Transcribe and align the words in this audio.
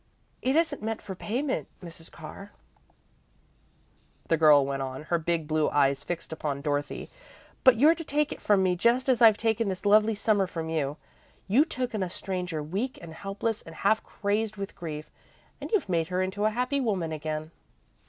"It 0.41 0.55
isn't 0.55 0.81
meant 0.81 0.99
for 0.99 1.13
payment, 1.13 1.67
Mrs. 1.83 2.11
Carr," 2.11 2.53
the 4.29 4.35
girl 4.35 4.65
went 4.65 4.81
on, 4.81 5.03
her 5.03 5.19
big 5.19 5.47
blue 5.47 5.69
eyes 5.69 6.03
fixed 6.03 6.33
upon 6.33 6.61
Dorothy, 6.61 7.07
"but 7.63 7.77
you're 7.77 7.93
to 7.93 8.03
take 8.03 8.31
it 8.31 8.41
from 8.41 8.63
me 8.63 8.75
just 8.75 9.07
as 9.07 9.21
I've 9.21 9.37
taken 9.37 9.69
this 9.69 9.85
lovely 9.85 10.15
Summer 10.15 10.47
from 10.47 10.69
you. 10.71 10.97
You 11.47 11.65
took 11.65 11.93
in 11.93 12.01
a 12.01 12.09
stranger, 12.09 12.63
weak 12.63 12.97
and 12.99 13.13
helpless 13.13 13.61
and 13.61 13.75
half 13.75 14.03
crazed 14.03 14.55
with 14.55 14.75
grief, 14.75 15.11
and 15.61 15.69
you've 15.71 15.87
made 15.87 16.07
her 16.07 16.23
into 16.23 16.45
a 16.45 16.49
happy 16.49 16.81
woman 16.81 17.11
again." 17.11 17.51